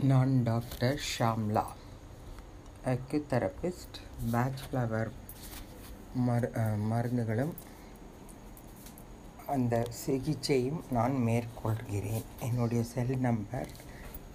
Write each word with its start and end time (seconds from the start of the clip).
நான் 0.00 0.42
doctor 0.42 1.00
Shamla 1.18 1.64
acutherapist 2.84 3.96
Bach 4.32 4.60
flower 4.64 5.10
மரு 6.26 6.48
மருந்துகளும் 6.90 7.52
அந்த 9.46 9.86
சிகிச்சையும் 9.90 10.80
நான் 10.90 11.12
மேற்கொள்கிறேன். 11.12 12.22
என்னுடைய 12.40 12.82
cell 12.82 13.18
number 13.18 13.68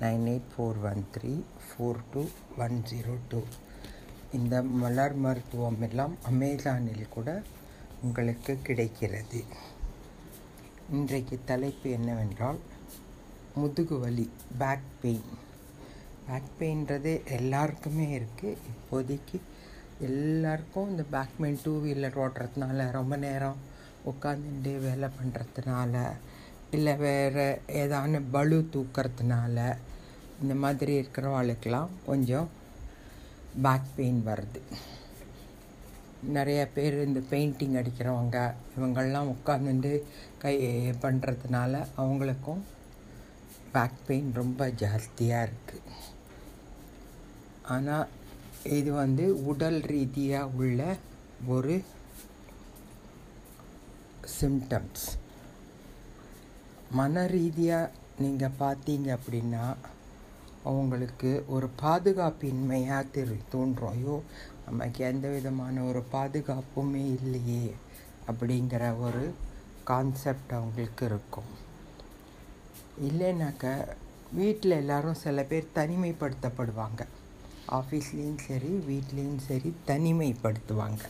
nine 0.02 0.26
eight 0.32 0.50
four 0.54 0.82
one 0.92 1.06
three 1.18 1.42
four 1.68 2.04
two 2.14 2.26
one 2.58 2.84
zero 2.92 3.16
two. 3.30 3.42
இந்த 4.34 4.62
மலர் 4.62 5.16
மருத்துவம் 5.16 5.82
எல்லாம் 5.82 6.18
அமேசானில் 6.30 7.10
கூட 7.10 7.42
உங்களுக்கு 8.02 8.60
கிடைக்கிறது. 8.62 9.44
இன்றைக்கு 10.92 11.40
தலைப்பு 11.46 11.90
என்னவென்றால் 11.90 12.60
முதுகு 13.56 14.00
வலி 14.00 14.30
பேக் 14.58 14.92
பெயின் 15.02 15.42
பேக் 16.28 16.52
பெயின்றது 16.60 17.26
எல்லாருக்குமே 17.30 18.20
இருக்குது 18.20 18.58
இப்போதைக்கு 18.72 19.38
எல்லாருக்கும் 20.00 20.90
இந்த 20.90 21.04
பேக் 21.04 21.38
பெயின் 21.40 21.60
டூ 21.64 21.84
வீலர் 21.84 22.20
ஓட்டுறதுனால 22.20 22.92
ரொம்ப 22.92 23.16
நேரம் 23.18 23.60
உட்காந்துட்டு 24.06 24.80
வேலை 24.80 25.10
பண்ணுறதுனால 25.18 25.96
இல்லை 26.72 26.96
வேறு 26.96 27.46
ஏதான 27.74 28.22
பளு 28.32 28.70
தூக்கிறதுனால 28.74 29.58
இந்த 30.42 30.56
மாதிரி 30.56 30.94
இருக்கிறவாளுக்கெல்லாம் 31.00 31.90
கொஞ்சம் 32.06 32.50
பேக் 33.62 33.94
பெயின் 33.96 34.24
வருது. 34.26 34.62
நிறைய 36.28 36.68
பேர் 36.68 37.04
இந்த 37.04 37.20
பெயிண்டிங் 37.32 37.78
அடிக்கிறவங்க 37.80 38.38
இவங்கள்லாம் 38.78 39.32
உட்காந்துட்டு 39.36 39.92
கை 40.38 40.56
பண்ணுறதுனால 41.02 41.88
அவங்களுக்கும் 41.98 42.62
பேக் 43.72 44.02
பெயின் 44.08 44.32
ரொம்ப 44.34 44.68
ஜாஸ்தியாக 44.82 45.48
இருக்குது 45.48 45.82
ஆனால் 47.72 48.12
இது 48.78 48.92
வந்து 48.94 49.26
உடல் 49.52 49.82
ரீதியாக 49.82 50.56
உள்ள 50.60 50.82
ஒரு 51.48 51.76
சிம்டம்ஸ் 54.38 55.06
மன 57.00 57.26
ரீதியாக 57.26 57.92
நீங்கள் 58.18 58.58
பார்த்தீங்க 58.60 59.08
அப்படின்னா 59.18 59.66
அவங்களுக்கு 60.64 61.32
ஒரு 61.48 61.68
பாதுகாப்பின்மையாக 61.82 63.10
தெரி 63.12 63.38
தோன்றும். 63.50 63.90
ஐயோ 63.90 64.16
நமக்கு 64.66 65.04
எந்த 65.04 65.28
விதமான 65.28 65.84
ஒரு 65.84 66.02
பாதுகாப்புமே 66.12 67.04
இல்லையே 67.18 67.66
அப்படிங்கிற 68.30 68.84
ஒரு 68.98 69.24
கான்செப்ட் 69.84 70.54
அவங்களுக்கு 70.60 71.06
இருக்கும். 71.06 71.52
இல்லைனாக்க 73.08 73.66
வீட்டில் 74.32 74.80
எல்லோரும் 74.82 75.22
சில 75.24 75.44
பேர் 75.44 75.76
தனிமைப்படுத்தப்படுவாங்க. 75.76 77.02
ஆஃபீஸ்லேயும் 77.70 78.42
சரி 78.48 78.72
வீட்லேயும் 78.90 79.44
சரி 79.48 79.74
தனிமைப்படுத்துவாங்க. 79.88 81.04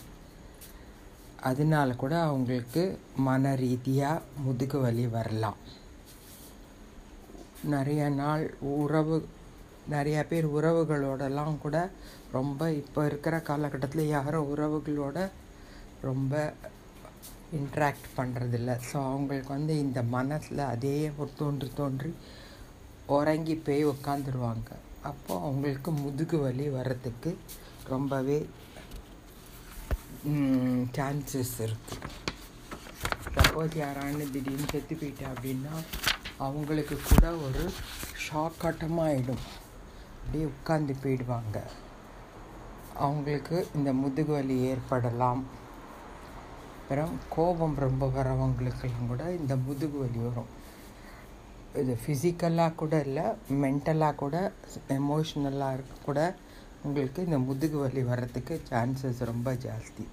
அதனால 1.41 1.95
கூட 1.95 2.21
அவங்களுக்கு 2.21 2.97
மன 3.27 3.55
ரீதியாக 3.55 4.21
முதுகு 4.45 4.79
வலி 4.79 5.05
வரலாம். 5.07 5.57
நிறைய 7.63 8.09
நாள் 8.09 8.45
உறவு 8.61 9.27
நிறைய 9.87 10.25
பேர் 10.29 10.45
உறவுகளோடலாம் 10.45 11.59
கூட 11.59 11.77
ரொம்ப 12.31 12.71
இப்போ 12.71 13.05
இருக்கிற 13.05 13.39
காலகட்டத்தில் 13.39 14.07
யாரும் 14.07 14.49
உறவுகளோட 14.53 15.17
ரொம்ப 16.01 16.53
இன்ட்ராக்ட் 17.59 18.07
பண்ணுறதில்ல 18.17 18.77
ஸோ 18.89 18.95
அவங்களுக்கு 19.09 19.51
வந்து 19.53 19.79
இந்த 19.79 20.03
மனசில் 20.03 20.63
அதே 20.73 21.11
ஒரு 21.17 21.31
தோன்றி 21.37 21.69
தோன்றி 21.75 22.11
உறங்கி 23.07 23.55
போய் 23.55 23.83
உட்காந்துருவாங்க 23.83 24.71
அப்போது 25.09 25.43
அவங்களுக்கு 25.47 25.91
முதுகு 26.03 26.37
வலி 26.43 26.65
வர்றதுக்கு 26.75 27.31
ரொம்பவே 27.93 28.37
சான்சஸ் 30.97 31.55
இருக்குது 31.65 32.09
சப்போஸ் 33.36 33.75
யாரானு 33.81 34.25
திடீர்னு 34.33 34.67
செத்து 34.71 34.95
போயிட்டா 34.99 35.25
அப்படின்னா 35.33 35.73
அவங்களுக்கு 36.45 36.95
கூட 37.09 37.25
ஒரு 37.45 37.63
ஷாக் 38.25 38.63
ஆட்டமாக 38.69 39.09
ஆகிடும் 39.09 39.43
அப்படியே 40.19 40.45
உட்காந்து 40.52 40.93
போயிடுவாங்க. 41.03 41.58
அவங்களுக்கு 43.05 43.58
இந்த 43.75 43.89
முதுகு 44.02 44.31
வலி 44.37 44.55
ஏற்படலாம். 44.71 45.43
அப்புறம் 46.77 47.13
கோபம் 47.36 47.75
ரொம்ப 47.86 48.05
வரவங்களுக்கெல்லாம் 48.15 49.09
கூட 49.11 49.23
இந்த 49.39 49.53
முதுகு 49.65 49.97
வலி 50.03 50.19
வரும். 50.25 50.52
இது 51.82 51.94
ஃபிசிக்கலாக 52.02 52.78
கூட 52.82 52.95
இல்லை 53.08 53.23
மென்டலாக 53.64 54.20
கூட 54.23 54.36
எமோஷ்னலாக 54.98 55.76
இருக்க 55.78 55.95
கூட 56.08 56.20
உங்களுக்கு 56.88 57.20
இந்த 57.28 57.38
முதுகு 57.48 57.78
வலி 57.84 58.02
வர்றதுக்கு 58.10 58.56
சான்சஸ் 58.70 59.22
ரொம்ப 59.32 59.50
ஜாஸ்தி. 59.66 60.06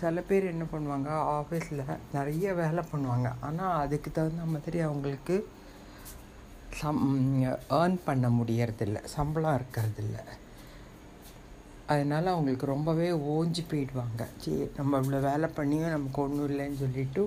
சில 0.00 0.22
பேர் 0.28 0.50
என்ன 0.52 0.64
பண்ணுவாங்க 0.72 1.10
ஆஃபீஸில் 1.36 1.82
நிறைய 2.16 2.54
வேலை 2.62 2.82
பண்ணுவாங்க. 2.92 3.28
ஆனால் 3.48 3.78
அதுக்கு 3.84 4.10
தகுந்த 4.18 4.46
மாதிரி 4.54 4.80
அவங்களுக்கு 4.86 5.36
சம் 6.80 7.00
ஏர்ன் 7.80 7.98
பண்ண 8.08 8.28
முடியறதில்ல 8.38 9.00
சம்பளம் 9.16 9.56
இருக்கிறதில்ல. 9.58 10.18
அதனால் 11.92 12.32
அவங்களுக்கு 12.34 12.66
ரொம்பவே 12.74 13.08
ஓஞ்சி 13.34 13.62
போயிடுவாங்க. 13.72 14.22
சரி 14.44 14.70
நம்ம 14.78 15.00
இவ்வளோ 15.00 15.20
வேலை 15.30 15.48
பண்ணியும் 15.58 15.94
நமக்கு 15.96 16.20
ஒன்றும் 16.26 16.48
இல்லைன்னு 16.50 16.80
சொல்லிவிட்டு 16.84 17.24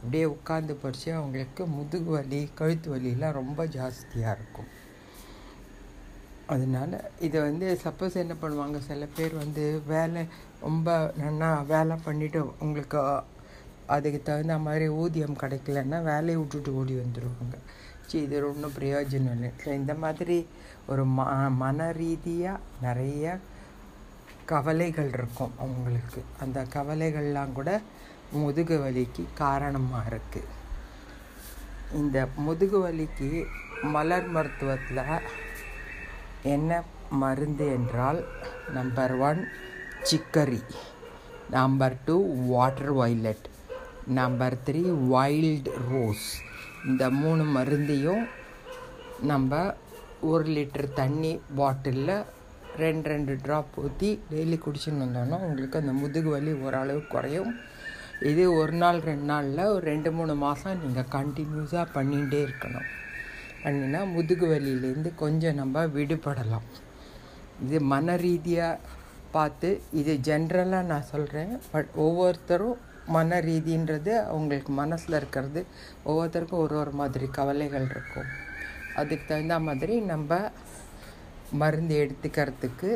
அப்படியே 0.00 0.26
உட்காந்து 0.34 0.74
படித்து 0.82 1.10
அவங்களுக்கு 1.14 1.62
முதுகு 1.78 2.10
வலி 2.16 2.38
கழுத்து 2.58 2.88
வலிலாம் 2.94 3.38
ரொம்ப 3.40 3.64
ஜாஸ்தியாக 3.76 4.36
இருக்கும். 4.36 4.70
அதனால் 6.54 6.94
இதை 7.26 7.38
வந்து 7.48 7.66
சப்போஸ் 7.84 8.22
என்ன 8.22 8.34
பண்ணுவாங்க 8.42 8.78
சில 8.86 9.06
பேர் 9.16 9.34
வந்து 9.42 9.64
வேலை 9.92 10.22
ரொம்ப 10.66 10.88
நல்லா 11.22 11.50
வேலை 11.72 11.96
பண்ணிவிட்டு 12.06 12.40
உங்களுக்கு 12.64 13.02
அதுக்கு 13.96 14.18
தகுந்த 14.22 14.56
மாதிரி 14.64 14.86
ஊதியம் 15.02 15.40
கிடைக்கலன்னா 15.42 15.98
வேலையை 16.10 16.38
விட்டுட்டு 16.40 16.72
ஓடி 16.80 16.94
வந்துடுவாங்க 17.02 17.56
சரி 18.08 18.20
இது 18.26 18.36
ஒன்றும் 18.48 18.76
பிரயோஜனம் 18.78 19.34
இல்லை. 19.36 19.50
இந்த 19.80 19.94
மாதிரி 20.04 20.36
ஒரு 20.90 21.02
ம 21.16 21.26
மன 21.62 21.86
ரீதியாக 22.00 22.62
நிறைய 22.84 23.24
கவலைகள் 24.52 25.10
இருக்கும் 25.16 25.52
அவங்களுக்கு. 25.64 26.20
அந்த 26.42 26.58
கவலைகள்லாம் 26.74 27.56
கூட 27.58 27.70
முதுகு 28.32 28.76
வலிக்கு 28.82 29.22
காரணமாக 29.34 30.10
இருக்குது 30.10 30.48
இந்த 31.94 32.28
முதுகு 32.36 32.78
வலிக்கு 32.80 33.28
மலர் 33.82 34.28
மருத்துவத்தில் 34.28 35.02
என்ன 36.42 36.82
மருந்து 37.22 37.66
என்றால் 37.72 38.20
number 38.74 39.14
one 39.18 39.40
chicory. 40.02 40.60
Number 41.50 41.96
two 42.04 42.16
water 42.46 42.92
violet 42.92 43.46
number 44.18 44.56
three 44.66 44.82
wild 45.14 45.72
rose 45.90 46.28
இந்த 46.86 47.10
மூணு 47.10 47.44
மருந்தையும் 47.44 48.28
நம்ம 49.20 49.74
ஒரு 50.20 50.44
லிட்டர் 50.44 50.92
தண்ணி 50.92 51.40
பாட்டிலில் 51.56 52.14
ரெண்டு 52.76 53.08
ரெண்டு 53.08 53.32
ட்ராப் 53.44 53.74
ஊற்றி 53.84 54.20
டெய்லி 54.30 54.58
குடிச்சுன்னு 54.64 55.04
வந்தோன்னா 55.04 55.38
உங்களுக்கு 55.46 55.78
அந்த 55.78 55.92
முதுகு 55.92 56.30
வலி 56.30 56.52
ஓரளவு 56.52 57.06
குறையும். 57.06 57.50
இது 58.28 58.42
ஒரு 58.60 58.74
நாள் 58.80 58.98
ரெண்டு 59.08 59.26
நாளில் 59.30 59.70
ஒரு 59.74 59.84
ரெண்டு 59.90 60.10
மூணு 60.16 60.32
மாதம் 60.42 60.80
நீங்கள் 60.82 61.12
கண்டினியூஸாக 61.14 61.84
பண்ணிகிட்டே 61.94 62.40
இருக்கணும். 62.46 62.88
பண்ணினா 63.62 64.00
முதுகு 64.14 64.46
வலியிலேருந்து 64.52 65.10
கொஞ்சம் 65.22 65.58
நம்ம 65.60 65.84
விடுபடலாம். 65.96 66.66
இது 67.64 67.78
மன 67.92 68.16
ரீதியாக 68.24 68.98
பார்த்து 69.36 69.68
இது 70.00 70.12
ஜென்ரலாக 70.28 70.88
நான் 70.92 71.10
சொல்கிறேன் 71.12 71.52
பட் 71.72 71.90
ஒவ்வொருத்தரும் 72.04 72.78
மன 73.16 73.38
ரீதின்றது 73.48 74.12
அவங்களுக்கு 74.30 74.72
மனசில் 74.82 75.18
இருக்கிறது 75.20 75.60
ஒவ்வொருத்தருக்கும் 76.08 76.64
ஒரு 76.66 76.76
ஒரு 76.82 76.92
மாதிரி 77.00 77.28
கவலைகள் 77.38 77.88
இருக்கும். 77.94 78.30
அதுக்கு 79.00 79.26
தகுந்த 79.32 79.58
மாதிரி 79.68 79.96
நம்ம 80.12 80.40
மருந்து 81.62 81.94
எடுத்துக்கிறதுக்கு 82.04 82.90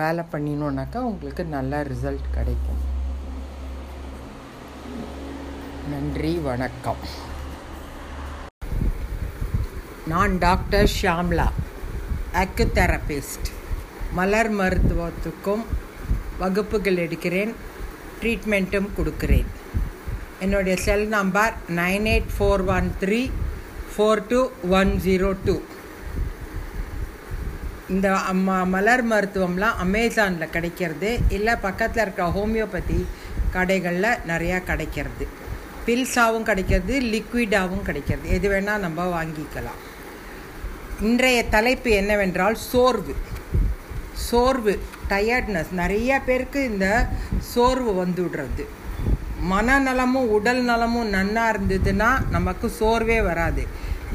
வேலை 0.00 0.22
பண்ணினோன்னாக்கா 0.32 1.00
உங்களுக்கு 1.10 1.44
நல்ல 1.56 1.82
ரிசல்ட் 1.92 2.34
கிடைக்கும். 2.36 2.82
நன்றி 5.92 6.30
வணக்கம். 6.46 7.00
நான் 10.10 10.34
டாக்டர் 10.44 10.88
ஷாம்லா 11.00 11.46
அக்குதெரபிஸ்ட். 12.42 13.48
மலர் 14.18 14.50
மருத்துவத்துக்கும் 14.60 15.64
வகுப்புகள் 16.38 17.02
எடுக்கிறேன் 17.04 17.52
ட்ரீட்மெண்ட்டும் 18.20 18.88
கொடுக்குறேன். 18.98 19.50
என்னுடைய 20.46 20.76
cell 20.86 21.06
number 21.16 21.54
nine 21.80 22.08
eight 22.14 22.32
four 22.36 22.64
one 22.76 22.90
three 23.02 23.20
four 23.92 24.24
two 24.32 24.40
one 24.80 24.94
zero 25.06 25.32
two. 25.44 25.56
இந்த 27.94 28.08
ம 28.46 28.58
மலர் 28.76 29.06
மருத்துவம்லாம் 29.12 29.80
அமேசானில் 29.86 30.54
கிடைக்கிறது 30.56 31.12
இல்லை 31.38 31.56
பக்கத்தில் 31.68 32.04
இருக்க 32.06 32.34
ஹோமியோபதி 32.38 33.00
கடைகளில் 33.56 34.12
நிறையா 34.30 34.60
கிடைக்கிறது. 34.68 35.26
பில்ஸாகவும் 35.86 36.42
கிடைக்கிறது 36.42 37.00
லிக்விடாகவும் 37.00 37.82
கிடைக்கிறது. 37.82 38.28
எது 38.28 38.48
வேணால் 38.50 38.84
நம்ம 38.86 39.24
வாங்கிக்கலாம். 39.24 39.80
இன்றைய 41.00 41.44
தலைப்பு 41.44 41.90
என்னவென்றால் 41.90 42.54
சோர்வு. 42.54 43.14
சோர்வு 44.12 44.80
டயர்ட்னஸ் 45.08 45.70
நிறைய 45.70 46.20
பேருக்கு 46.26 46.64
இந்த 46.64 47.08
சோர்வு 47.38 47.94
வந்து 47.94 48.22
விடுறது 48.22 48.64
மனநலமும் 49.50 50.28
உடல் 50.36 50.62
நலமும் 50.62 51.12
நன்னா 51.12 51.42
இருந்ததுன்னா 51.52 52.28
நமக்கு 52.30 52.68
சோர்வே 52.68 53.20
வராது. 53.22 53.66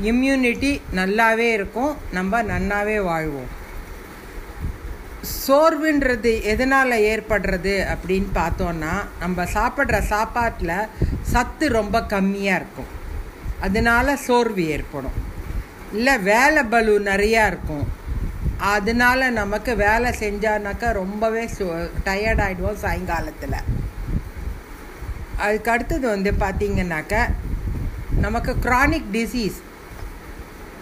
இம்யூனிட்டி 0.04 0.82
நல்லாவே 0.96 1.48
இருக்கும். 1.52 1.96
நம்ம 2.12 2.44
நன்னாவே 2.44 3.04
வாழ்வோம். 3.04 3.58
சோர்வுன்றது 5.48 6.42
எதனால் 6.42 6.92
ஏற்படுறது 6.92 7.74
அப்படின்னு 7.94 8.28
பார்த்தோன்னா 8.34 8.94
நம்ம 9.20 9.44
சாப்பிட்ற 9.44 10.02
சாப்பாட்டில் 10.02 10.88
சத்து 11.22 11.70
ரொம்ப 11.70 12.00
கம்மியாக 12.00 12.60
இருக்கும். 12.60 12.92
அதனால 13.60 14.16
சோர்வு 14.16 14.68
ஏற்படும். 14.68 15.18
இல்லை 15.94 16.18
வேலை 16.18 16.64
பலு 16.64 16.94
நிறையா 17.12 17.46
இருக்கும். 17.48 17.88
அதனால 18.58 19.30
நமக்கு 19.30 19.76
வேலை 19.76 20.12
செஞ்சானாக்கா 20.20 20.92
ரொம்பவே 20.92 21.46
டயர்ட் 22.06 22.44
ஆகிடுவோம் 22.46 22.82
சாயங்காலத்தில். 22.86 23.66
அதுக்கு 25.38 25.72
அடுத்தது 25.72 26.08
வந்து 26.08 26.32
பார்த்திங்கனாக்கா 26.32 27.22
நமக்கு 28.20 28.56
க்ரானிக் 28.62 29.12
டிசீஸ் 29.14 29.60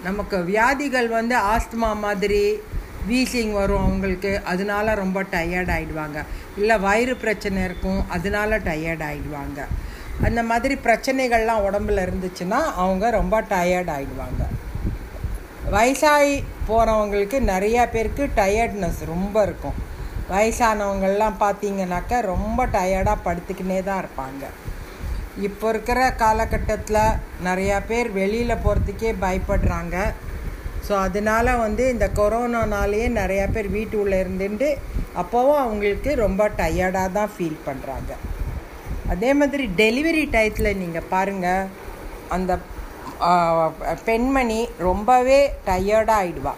நமக்கு 0.04 0.44
வியாதிகள் 0.44 1.08
வந்து 1.08 1.38
ஆஸ்துமா 1.38 1.96
மாதிரி 1.96 2.60
வீசிங் 3.10 3.54
வரும் 3.60 3.84
அவங்களுக்கு. 3.86 4.32
அதனால 4.52 4.96
ரொம்ப 5.04 5.24
டயர்ட் 5.34 5.74
ஆகிடுவாங்க 5.78 6.20
இல்லை 6.62 6.78
வயிறு 6.86 7.16
பிரச்சனை 7.24 7.64
இருக்கும் 7.64 8.02
அதனால 8.18 8.60
டயர்ட் 8.70 9.06
ஆகிடுவாங்க 9.10 9.60
அந்த 10.28 10.42
மாதிரி 10.44 10.76
பிரச்சனைகள்லாம் 10.86 11.66
உடம்புல 11.68 12.06
இருந்துச்சுன்னா 12.08 12.60
அவங்க 12.84 13.10
ரொம்ப 13.20 13.42
டயர்ட் 13.54 13.92
ஆகிடுவாங்க 13.98 14.44
வயசாகி 15.76 16.36
போகிறவங்களுக்கு 16.68 17.38
நிறையா 17.54 17.84
பேருக்கு 17.94 18.24
டயர்ட்னஸ் 18.36 19.02
ரொம்ப 19.06 19.36
இருக்கும். 19.48 19.78
வயசானவங்கள்லாம் 20.32 21.36
பார்த்தீங்கன்னாக்கா 21.40 22.18
ரொம்ப 22.34 22.66
டயர்டாக 22.76 23.26
படுத்துக்கினே 23.26 23.80
தான் 23.84 24.02
இருப்பாங்க. 24.04 24.44
இப்போ 25.48 25.70
இருக்கிற 25.70 26.00
காலகட்டத்தில் 26.12 27.18
நிறையா 27.48 27.78
பேர் 27.88 28.10
வெளியில் 28.12 28.62
போகிறதுக்கே 28.64 29.12
பயப்படுறாங்க. 29.26 29.96
ஸோ 30.88 30.94
அதனால் 31.06 31.52
வந்து 31.66 31.84
இந்த 31.94 32.06
கொரோனானாலேயே 32.20 33.08
நிறையா 33.20 33.46
பேர் 33.52 33.70
வீட்டு 33.78 33.96
உள்ளே 34.02 34.18
இருந்துட்டு 34.24 34.70
அப்போவும் 35.22 35.62
அவங்களுக்கு 35.64 36.12
ரொம்ப 36.16 36.48
டயர்டாக 36.62 37.16
தான் 37.18 37.34
ஃபீல் 37.36 37.66
பண்ணுறாங்க 37.68 38.12
அதே 39.14 39.30
மாதிரி 39.34 39.66
டெலிவரி 39.82 40.24
டயத்தில் 40.36 40.78
நீங்கள் 40.78 41.10
பாருங்கள் 41.10 41.70
அந்த 42.36 42.54
பெண்மணி 44.08 44.60
ரொம்பவே 44.88 45.40
டயர்டாக 45.70 46.22
ஆகிடுவா 46.22 46.54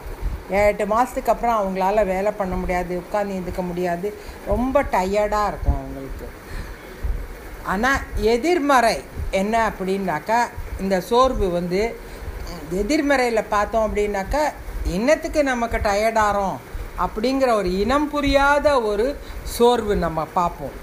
எட்டு 0.59 0.85
மாதத்துக்கு 0.91 1.31
அப்புறம் 1.33 1.57
அவங்களால 1.57 2.03
வேலை 2.05 2.31
பண்ண 2.31 2.53
முடியாது 2.55 2.93
உட்காந்து 3.01 3.35
இருந்துக்க 3.35 3.63
முடியாது. 3.67 4.07
ரொம்ப 4.47 4.81
டயர்டாக 4.95 5.49
இருக்கும் 5.51 5.77
அவங்களுக்கு. 5.79 6.27
ஆனால் 7.73 7.99
எதிர்மறை 8.33 8.95
என்ன 9.31 9.55
அப்படின்னாக்கா 9.69 10.39
இந்த 10.83 10.95
சோர்வு 11.09 11.47
வந்து 11.49 11.81
எதிர்மறையில் 12.81 13.51
பார்த்தோம் 13.53 13.85
அப்படின்னாக்கா 13.87 14.43
இன்னத்துக்கு 14.95 15.41
நமக்கு 15.51 15.77
டயர்டாகிறோம் 15.87 16.57
அப்படிங்கிற 17.05 17.49
ஒரு 17.59 17.69
இனம் 17.83 18.07
புரியாத 18.13 18.67
ஒரு 18.91 19.05
சோர்வு 19.55 19.93
நம்ம 20.05 20.25
பார்ப்போம். 20.37 20.75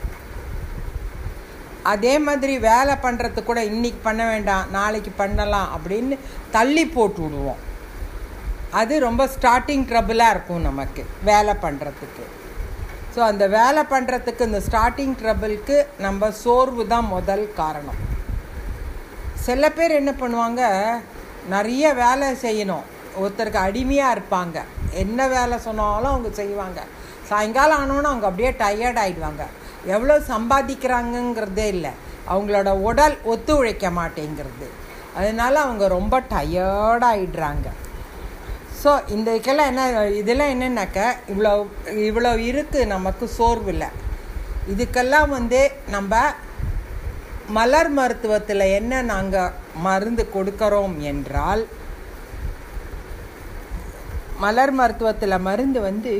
அதே 1.92 2.14
மாதிரி 2.26 2.54
வேலை 2.70 2.94
பண்ணுறது 3.04 3.40
கூட 3.48 3.60
இன்றைக்கி 3.70 4.00
பண்ண 4.06 4.22
வேண்டாம் 4.30 4.70
நாளைக்கு 4.76 5.12
பண்ணலாம் 5.22 5.68
அப்படின்னு 5.76 6.16
தள்ளி 6.56 6.84
போட்டு 6.94 7.20
விடுவோம். 7.24 7.60
அது 8.80 8.94
ரொம்ப 9.08 9.22
ஸ்டார்டிங் 9.34 9.84
ட்ரபிளாக 9.90 10.34
இருக்கும் 10.34 10.66
நமக்கு 10.70 11.02
வேலை 11.30 11.54
பண்ணுறதுக்கு 11.64 12.24
ஸோ 13.14 13.20
அந்த 13.30 13.44
வேலை 13.58 13.82
பண்ணுறதுக்கு 13.92 14.48
இந்த 14.48 14.60
ஸ்டார்டிங் 14.68 15.14
ட்ரபிளுக்கு 15.20 15.76
நம்ம 16.06 16.30
சோர்வு 16.42 16.82
தான் 16.94 17.06
முதல் 17.16 17.44
காரணம். 17.60 18.00
சில 19.46 19.70
பேர் 19.76 19.98
என்ன 20.00 20.12
பண்ணுவாங்க 20.22 20.62
நிறைய 21.54 21.84
வேலை 22.02 22.28
செய்யணும். 22.44 22.86
ஒருத்தருக்கு 23.22 23.60
அடிமையாக 23.66 24.14
இருப்பாங்க. 24.16 24.56
என்ன 25.02 25.28
வேலை 25.36 25.56
சொன்னாலும் 25.66 26.12
அவங்க 26.14 26.30
செய்வாங்க. 26.40 26.80
சாயங்காலம் 27.30 27.80
ஆனோன்னு 27.82 28.10
அவங்க 28.12 28.26
அப்படியே 28.30 28.50
டயர்ட் 28.62 29.00
ஆகிடுவாங்க 29.04 29.44
எவ்வளோ 29.94 30.14
சம்பாதிக்கிறாங்கங்கிறதே 30.32 31.66
இல்லை. 31.76 31.92
அவங்களோட 32.32 32.70
உடல் 32.88 33.16
ஒத்துழைக்க 33.32 33.86
மாட்டேங்கிறது. 33.98 34.68
அதனால 35.18 35.54
அவங்க 35.66 35.84
ரொம்ப 35.98 36.14
டயர்டாகிடுறாங்க 36.32 37.68
ஸோ 38.80 38.90
இந்த 39.14 39.28
இதுக்கெல்லாம் 39.34 39.70
என்ன 39.72 39.84
இதெல்லாம் 40.20 40.50
என்னென்னாக்க 40.54 40.98
இவ்வளோ 41.32 41.52
இவ்வளோ 42.08 42.32
இருக்குது 42.48 42.90
நமக்கு 42.94 43.26
சோர்வு 43.36 43.70
இல்லை. 43.74 43.88
இதுக்கெல்லாம் 44.72 45.30
வந்து 45.36 45.60
நம்ம 45.94 46.20
மலர் 47.56 47.90
மருத்துவத்தில் 47.98 48.72
என்ன 48.78 49.02
நாங்கள் 49.12 49.54
மருந்து 49.82 50.24
கொடுக்கிறோம் 50.34 50.94
என்றால் 51.02 51.62
மலர் 54.38 54.72
மருத்துவத்தில் 54.72 55.38
மருந்து 55.40 55.80
வந்து 55.80 56.14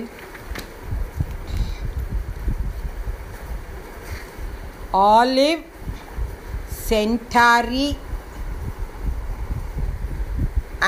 olive 5.15 5.65
centaury 6.89 7.89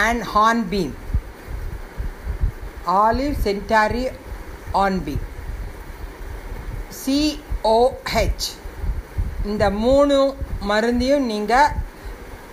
and 0.00 0.22
hornbeam 0.34 0.94
olive 2.98 3.36
centaury 3.44 4.04
hornbeam 4.76 5.24
C 7.00 8.48
இந்த 9.44 9.64
மூணு 9.80 10.16
மருந்தையும் 10.62 11.26
நீங்கள் 11.26 11.74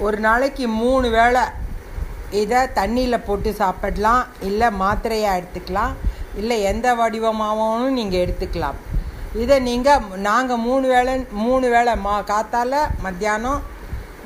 ஒரு 0.04 0.18
நாளைக்கு 0.26 0.66
மூணு 0.82 1.08
வேளை 1.10 1.44
இதை 2.42 2.62
தண்ணியில் 2.78 3.26
போட்டு 3.28 3.50
சாப்பிடலாம் 3.60 4.24
இல்லை 4.48 4.68
மாத்திரையாக 4.82 5.40
எடுத்துக்கலாம் 5.40 5.94
இல்லை 6.40 6.58
எந்த 6.72 6.88
வடிவமாகவும் 7.00 7.96
நீங்கள் 8.00 8.24
எடுத்துக்கலாம். 8.24 8.80
இதை 9.44 9.58
நீங்கள் 9.68 10.04
நாங்கள் 10.28 10.62
மூணு 10.66 10.86
வேளை 10.94 11.14
மூணு 11.46 11.68
வேளை 11.76 11.94
மா 12.08 12.16
காத்தால் 12.32 12.76
மத்தியானம் 13.06 13.62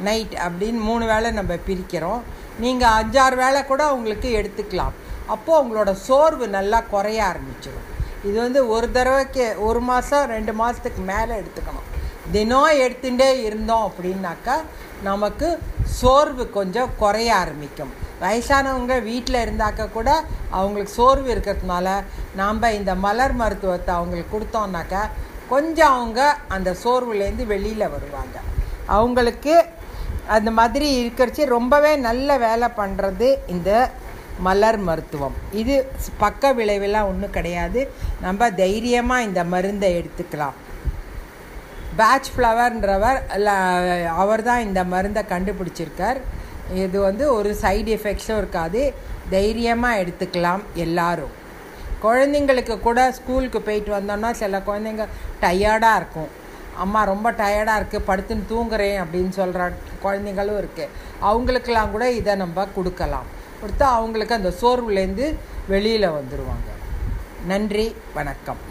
நைட் 0.08 0.36
அப்படின்னு 0.46 0.82
மூணு 0.90 1.06
வேளை 1.12 1.32
நம்ம 1.40 1.54
பிரிக்கிறோம். 1.68 2.24
நீங்கள் 2.64 2.96
அஞ்சாறு 3.00 3.38
வேளை 3.44 3.62
கூட 3.72 3.84
உங்களுக்கு 3.98 4.32
எடுத்துக்கலாம். 4.40 4.96
அப்போது 5.34 5.62
உங்களோட 5.62 5.92
சோர்வு 6.08 6.46
நல்லா 6.58 6.82
குறைய 6.94 7.22
ஆரம்பிச்சிடும். 7.30 7.88
இது 8.28 8.38
வந்து 8.46 8.62
ஒரு 8.76 8.88
தடவைக்கு 8.98 9.46
ஒரு 9.68 9.82
மாதம் 9.90 10.30
ரெண்டு 10.36 10.54
மாதத்துக்கு 10.62 11.02
மேலே 11.14 11.34
எடுத்துக்கணும். 11.42 11.88
தினம் 12.34 12.80
எடுத்துகிட்டே 12.86 13.30
இருந்தோம் 13.46 13.86
அப்படின்னாக்கா 13.90 14.56
நமக்கு 15.04 15.48
சோர்வு 16.00 16.44
கொஞ்சம் 16.58 16.94
குறைய 17.02 17.30
ஆரம்பிக்கும். 17.36 17.92
வயசானவங்க 18.22 18.96
வீட்டில் 19.10 19.44
இருந்தாக்க 19.46 19.92
கூட 19.92 20.10
அவங்களுக்கு 20.60 20.94
சோர்வு 20.94 21.28
இருக்கிறதுனால 21.34 21.88
நாம் 22.40 22.76
இந்த 22.80 22.94
மலர் 23.06 23.36
மருத்துவத்தை 23.42 23.94
அவங்களுக்கு 24.00 24.34
கொடுத்தோம்னாக்கா 24.36 25.04
கொஞ்சம் 25.54 25.94
அவங்க 25.98 26.22
அந்த 26.56 26.70
சோர்வுலேருந்து 26.84 27.46
வெளியில் 27.54 27.94
வருவாங்க. 27.96 28.38
அவங்களுக்கு 28.98 29.54
அந்த 30.36 30.52
மாதிரி 30.60 30.88
இருக்கிறச்சு 31.02 31.44
ரொம்பவே 31.56 31.92
நல்ல 32.10 32.38
வேலை 32.38 32.68
பண்ணுறது 32.82 33.28
இந்த 33.56 33.72
மலர் 34.48 34.78
மருத்துவம். 34.88 35.36
இது 35.62 35.76
பக்க 36.18 36.52
விளைவெல்லாம் 36.60 37.10
ஒன்றும் 37.12 37.38
கிடையாது. 37.38 37.82
நம்ம 38.26 38.52
தைரியமாக 38.52 39.28
இந்த 39.28 39.44
மருந்தை 39.54 39.90
எடுத்துக்கலாம். 40.00 40.58
பேட்ச் 42.00 42.30
ஃப்ளவர்ன்றவர் 42.34 43.20
அவர் 44.24 44.44
தான் 44.50 44.66
இந்த 44.68 44.82
மருந்தை 44.94 45.24
கண்டுபிடிச்சிருக்கார். 45.34 46.20
இது 46.86 46.98
வந்து 47.10 47.26
ஒரு 47.38 47.52
சைடு 47.62 47.90
எஃபெக்ட்ஸும் 47.98 48.40
இருக்காது. 48.42 48.82
தைரியமாக 49.36 50.02
எடுத்துக்கலாம் 50.02 50.64
எல்லாரும். 50.86 51.34
குழந்தைங்களுக்கு 52.06 52.76
கூட 52.88 53.00
ஸ்கூலுக்கு 53.18 53.60
போயிட்டு 53.68 53.92
வந்தோன்னா 53.98 54.30
சில 54.42 54.60
குழந்தைங்க 54.68 55.06
டயர்டாக 55.44 56.00
இருக்கும். 56.02 56.30
அம்மா 56.84 57.00
ரொம்ப 57.12 57.28
டயர்டாக 57.42 57.80
இருக்குது 57.80 58.08
படுத்துன்னு 58.10 58.50
தூங்குறேன் 58.52 59.00
அப்படின்னு 59.04 59.34
சொல்கிற 59.40 59.64
குழந்தைங்களும் 60.06 60.60
இருக்குது 60.62 60.94
அவங்களுக்கெல்லாம் 61.30 61.94
கூட 61.96 62.06
இதை 62.20 62.36
நம்ம 62.44 62.68
கொடுக்கலாம். 62.78 63.28
கொடுத்தா 63.62 63.88
அவங்களுக்கு 64.00 64.38
அந்த 64.40 64.52
சோர்வுலேருந்து 64.62 65.26
வெளியில் 65.74 66.16
வந்துடுவாங்க 66.18 66.70
நன்றி 67.52 67.88
வணக்கம். 68.18 68.62